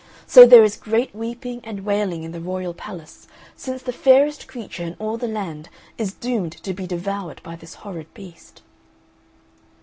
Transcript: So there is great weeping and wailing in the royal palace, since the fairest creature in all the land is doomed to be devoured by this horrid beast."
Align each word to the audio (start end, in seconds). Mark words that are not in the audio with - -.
So 0.25 0.47
there 0.47 0.63
is 0.63 0.77
great 0.77 1.13
weeping 1.13 1.61
and 1.63 1.85
wailing 1.85 2.23
in 2.23 2.31
the 2.31 2.39
royal 2.41 2.73
palace, 2.73 3.27
since 3.55 3.83
the 3.83 3.93
fairest 3.93 4.47
creature 4.47 4.81
in 4.81 4.95
all 4.97 5.15
the 5.15 5.27
land 5.27 5.69
is 5.95 6.11
doomed 6.11 6.53
to 6.63 6.73
be 6.73 6.87
devoured 6.87 7.39
by 7.43 7.55
this 7.55 7.75
horrid 7.75 8.11
beast." 8.15 8.63